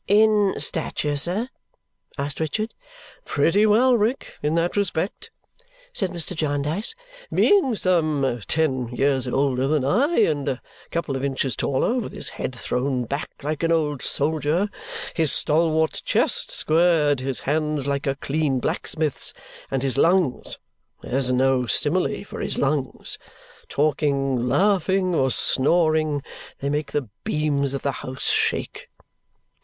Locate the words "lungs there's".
19.99-21.31